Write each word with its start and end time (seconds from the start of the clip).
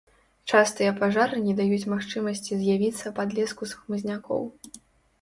Частыя 0.53 0.93
пажары 1.01 1.43
не 1.49 1.53
даюць 1.61 1.89
магчымасці 1.93 2.51
з'явіцца 2.65 3.15
падлеску 3.23 3.63
з 3.73 3.83
хмызнякоў. 3.83 4.43